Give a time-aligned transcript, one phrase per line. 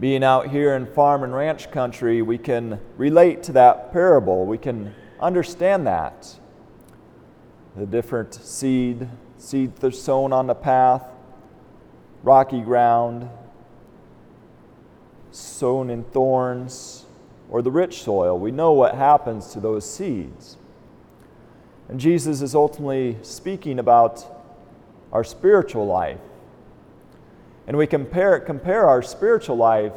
[0.00, 4.44] Being out here in farm and ranch country, we can relate to that parable.
[4.44, 6.34] We can understand that.
[7.76, 11.04] The different seed, seed that's sown on the path,
[12.22, 13.28] rocky ground,
[15.30, 17.04] sown in thorns,
[17.48, 18.38] or the rich soil.
[18.38, 20.56] We know what happens to those seeds.
[21.88, 24.24] And Jesus is ultimately speaking about
[25.12, 26.18] our spiritual life.
[27.66, 29.92] And we compare, compare our spiritual life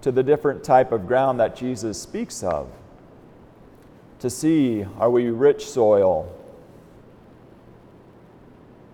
[0.00, 2.68] to the different type of ground that Jesus speaks of.
[4.20, 6.32] To see, are we rich soil?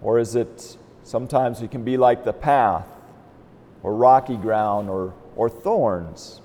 [0.01, 2.89] Or is it sometimes we can be like the path,
[3.83, 6.41] or rocky ground, or, or thorns?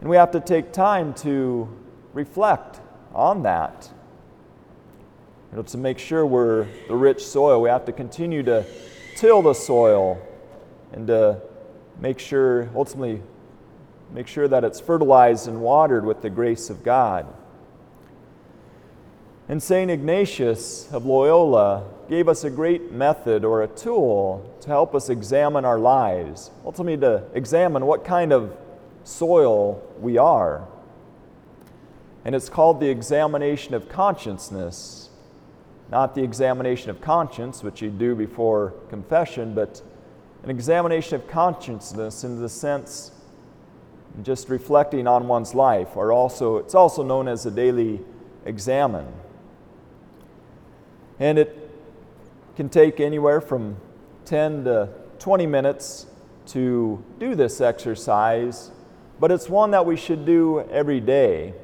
[0.00, 1.68] And we have to take time to
[2.12, 2.80] reflect
[3.12, 3.90] on that.
[5.50, 8.64] You know, to make sure we're the rich soil, we have to continue to
[9.16, 10.20] till the soil
[10.92, 11.40] and to
[11.98, 13.22] make sure, ultimately,
[14.12, 17.26] make sure that it's fertilized and watered with the grace of God.
[19.48, 19.90] And St.
[19.90, 25.64] Ignatius of Loyola gave us a great method or a tool to help us examine
[25.64, 28.54] our lives, ultimately, to examine what kind of
[29.04, 30.68] soil we are.
[32.26, 35.07] And it's called the examination of consciousness
[35.90, 39.82] not the examination of conscience, which you do before confession, but
[40.42, 43.12] an examination of consciousness in the sense
[44.22, 48.00] just reflecting on one's life, or also it's also known as a daily
[48.44, 49.06] examen.
[51.20, 51.70] And it
[52.56, 53.76] can take anywhere from
[54.24, 56.06] 10 to 20 minutes
[56.46, 58.70] to do this exercise,
[59.20, 61.54] but it's one that we should do every day.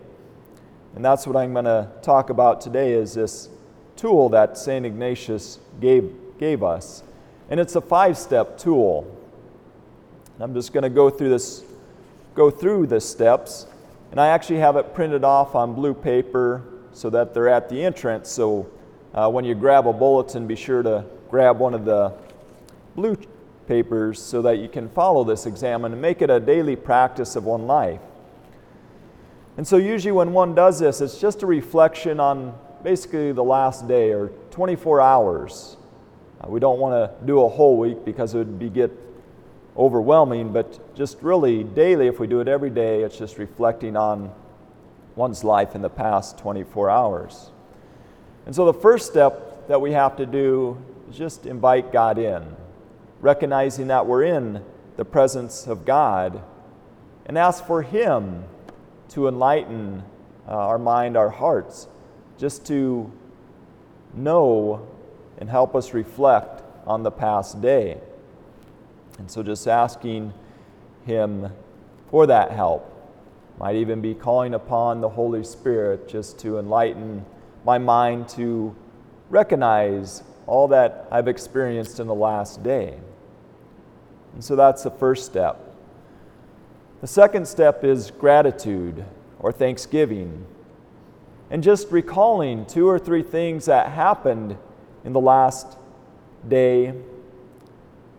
[0.94, 3.48] And that's what I'm going to talk about today is this
[3.96, 4.84] tool that St.
[4.84, 7.02] Ignatius gave, gave us.
[7.50, 9.10] And it's a five step tool.
[10.40, 11.64] I'm just going to go through this
[12.34, 13.66] go through the steps
[14.10, 17.84] and I actually have it printed off on blue paper so that they're at the
[17.84, 18.68] entrance so
[19.14, 22.12] uh, when you grab a bulletin be sure to grab one of the
[22.96, 23.16] blue
[23.68, 27.44] papers so that you can follow this exam and make it a daily practice of
[27.44, 28.00] one life.
[29.56, 33.88] And so usually when one does this it's just a reflection on basically the last
[33.88, 35.76] day or 24 hours.
[36.40, 38.92] Uh, we don't want to do a whole week because it would be get
[39.76, 44.30] overwhelming, but just really daily, if we do it every day, it's just reflecting on
[45.16, 47.50] one's life in the past 24 hours.
[48.46, 50.76] And so the first step that we have to do
[51.10, 52.44] is just invite God in,
[53.20, 54.62] recognizing that we're in
[54.96, 56.42] the presence of God,
[57.24, 58.44] and ask for Him
[59.08, 60.04] to enlighten
[60.46, 61.88] uh, our mind, our hearts,
[62.38, 63.10] just to
[64.14, 64.86] know
[65.38, 67.98] and help us reflect on the past day.
[69.18, 70.32] And so just asking
[71.06, 71.50] Him
[72.10, 72.90] for that help.
[73.58, 77.24] Might even be calling upon the Holy Spirit just to enlighten
[77.64, 78.74] my mind to
[79.30, 82.98] recognize all that I've experienced in the last day.
[84.34, 85.74] And so that's the first step.
[87.00, 89.04] The second step is gratitude
[89.38, 90.46] or thanksgiving
[91.54, 94.58] and just recalling two or three things that happened
[95.04, 95.78] in the last
[96.48, 96.92] day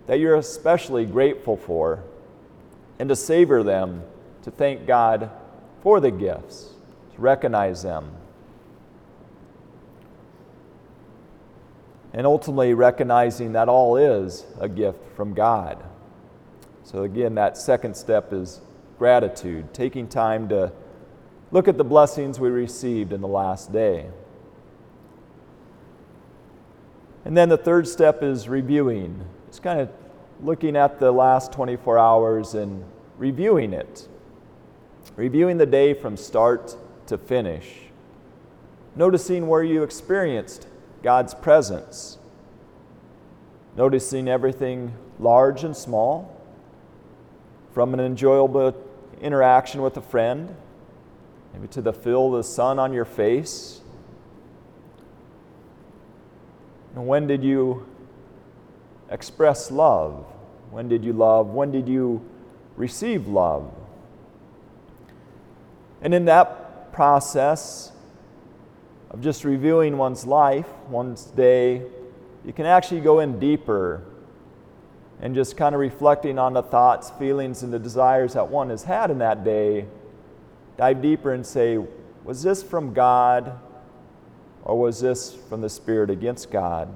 [0.07, 2.01] that you're especially grateful for,
[2.97, 4.01] and to savor them,
[4.41, 5.29] to thank God
[5.81, 6.69] for the gifts,
[7.13, 8.09] to recognize them.
[12.13, 15.83] And ultimately recognizing that all is a gift from God.
[16.85, 18.61] So, again, that second step is
[18.97, 20.71] gratitude, taking time to
[21.55, 24.05] look at the blessings we received in the last day.
[27.23, 29.23] And then the third step is reviewing.
[29.47, 29.89] It's kind of
[30.41, 32.83] looking at the last 24 hours and
[33.17, 34.05] reviewing it.
[35.15, 36.75] Reviewing the day from start
[37.07, 37.73] to finish.
[38.97, 40.67] Noticing where you experienced
[41.03, 42.17] God's presence.
[43.77, 46.35] Noticing everything large and small,
[47.71, 48.75] from an enjoyable
[49.21, 50.53] interaction with a friend
[51.55, 53.79] maybe to the feel the sun on your face.
[56.93, 57.87] And when did you
[59.09, 60.25] express love?
[60.69, 61.47] When did you love?
[61.47, 62.25] When did you
[62.75, 63.71] receive love?
[66.01, 67.93] And in that process
[69.11, 71.83] of just reviewing one's life, one's day,
[72.45, 74.03] you can actually go in deeper
[75.21, 78.83] and just kind of reflecting on the thoughts, feelings, and the desires that one has
[78.83, 79.85] had in that day
[80.77, 81.79] dive deeper and say,
[82.23, 83.59] was this from God
[84.63, 86.93] or was this from the Spirit against God?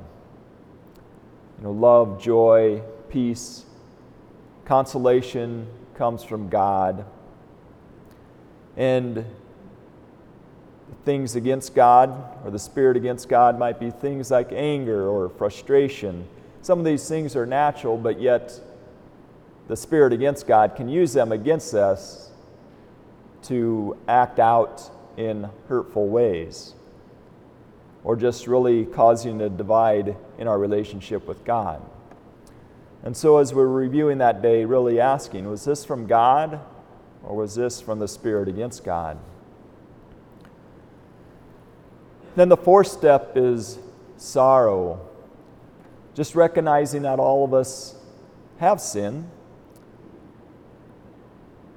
[1.58, 3.66] You know, love, joy, peace,
[4.66, 7.06] consolation comes from God.
[8.78, 9.26] And
[11.06, 16.28] things against God or the spirit against God might be things like anger or frustration.
[16.62, 18.60] Some of these things are natural, but yet
[19.68, 22.29] the spirit against God can use them against us
[23.44, 26.74] to act out in hurtful ways
[28.04, 31.82] or just really causing a divide in our relationship with God.
[33.04, 36.60] And so, as we're reviewing that day, really asking, was this from God
[37.24, 39.18] or was this from the Spirit against God?
[42.36, 43.80] Then the fourth step is
[44.18, 45.06] sorrow.
[46.14, 47.96] Just recognizing that all of us
[48.60, 49.30] have sin.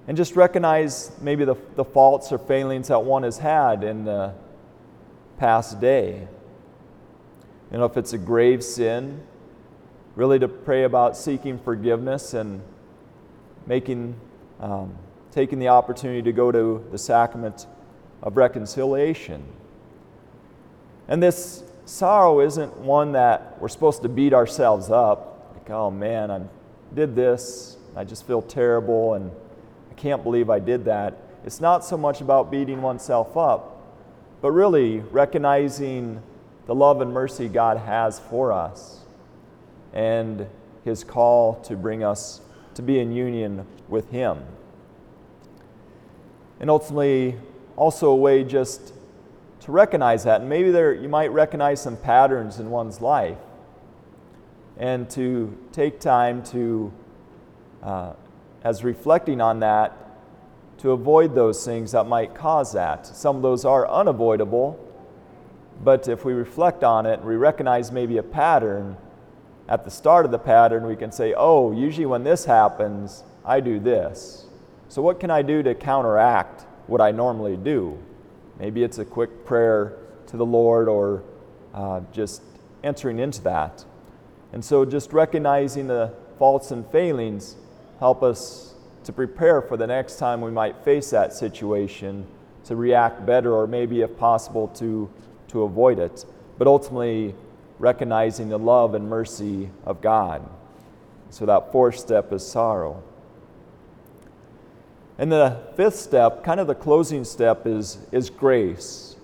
[0.09, 4.35] And just recognize maybe the, the faults or failings that one has had in the
[5.39, 6.27] past day.
[7.71, 9.23] You know, if it's a grave sin,
[10.17, 12.61] really to pray about seeking forgiveness and
[13.67, 14.15] making,
[14.61, 14.95] um,
[15.31, 17.67] taking the opportunity to go to the sacrament
[18.23, 19.43] of reconciliation.
[21.09, 26.31] And this sorrow isn't one that we're supposed to beat ourselves up, like, oh man,
[26.31, 26.43] I
[26.95, 29.31] did this, I just feel terrible, and
[30.03, 31.17] can't believe I did that.
[31.45, 33.81] It's not so much about beating oneself up,
[34.41, 36.21] but really recognizing
[36.67, 38.99] the love and mercy God has for us
[39.93, 40.49] and
[40.85, 42.41] his call to bring us
[42.75, 44.43] to be in union with him.
[46.59, 47.37] And ultimately,
[47.77, 48.95] also a way just
[49.61, 50.41] to recognize that.
[50.41, 53.39] And maybe there you might recognize some patterns in one's life.
[54.79, 56.93] And to take time to,
[57.85, 58.13] uh,
[58.65, 59.97] as reflecting on that,
[60.79, 63.07] to avoid those things that might cause that.
[63.07, 64.79] Some of those are unavoidable,
[65.83, 68.97] but if we reflect on it we recognize maybe a pattern,
[69.69, 73.61] at the start of the pattern, we can say, oh, usually when this happens, I
[73.61, 74.47] do this.
[74.89, 77.99] So, what can I do to counteract what I normally do?
[78.59, 81.23] Maybe it's a quick prayer to the Lord or
[81.73, 82.43] uh, just
[82.85, 83.85] entering into that.
[84.53, 87.57] And so, just recognizing the faults and failings
[88.03, 92.27] help us to prepare for the next time we might face that situation
[92.65, 95.09] to react better or maybe if possible to,
[95.47, 96.25] to avoid it.
[96.59, 97.33] But ultimately,
[97.79, 100.43] recognizing the love and mercy of God.
[101.31, 103.05] So that fourth step is sorrow.
[105.17, 109.15] And the fifth step, kind of the closing step, is, is grace.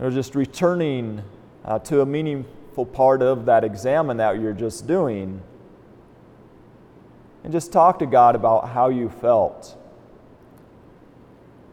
[0.00, 1.22] Or just returning
[1.64, 5.40] uh, to a meaningful part of that examen that you're just doing.
[7.42, 9.76] And just talk to God about how you felt.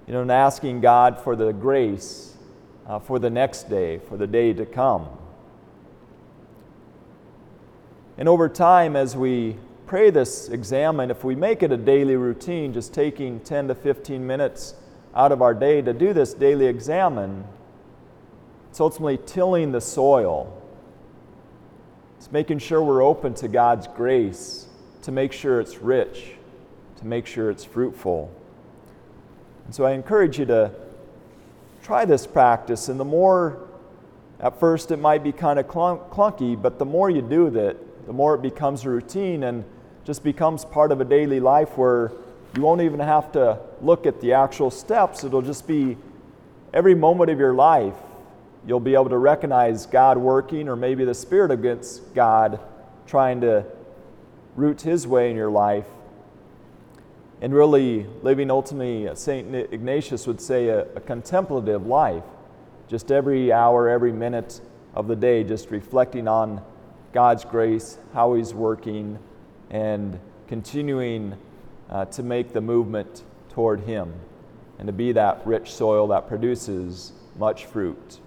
[0.08, 2.38] You know, and asking God for the grace
[2.88, 5.10] uh, for the next day, for the day to come.
[8.18, 12.74] And over time, as we pray this examen, if we make it a daily routine,
[12.74, 14.74] just taking 10 to 15 minutes
[15.14, 17.46] out of our day to do this daily examen,
[18.70, 20.54] it's ultimately tilling the soil.
[22.18, 24.67] It's making sure we're open to God's grace,
[25.04, 26.34] to make sure it's rich,
[26.98, 28.32] to make sure it's fruitful.
[29.66, 30.72] And so I encourage you to
[31.84, 32.90] try this practice.
[32.90, 33.68] And the more,
[34.40, 38.06] at first, it might be kind of clunk, clunky, but the more you do it,
[38.06, 39.64] the more it becomes a routine and
[40.06, 42.12] just becomes part of a daily life where
[42.56, 45.24] you won't even have to look at the actual steps.
[45.24, 45.98] It'll just be
[46.74, 47.94] every moment of your life,
[48.66, 52.60] you'll be able to recognize God working or maybe the Spirit against God
[53.06, 53.66] trying to
[54.58, 55.86] root His way in your life
[57.42, 59.56] and really living ultimately, uh, St.
[59.56, 62.24] Ignatius would say, a, a, contemplative life.
[62.88, 64.60] Just every hour, every minute
[64.96, 66.62] of the day, just reflecting on
[67.14, 69.20] God's grace, how He's working,
[69.70, 71.38] and continuing
[71.90, 74.14] uh, to make the movement toward Him
[74.80, 78.16] and to be that rich soil that produces much fruit.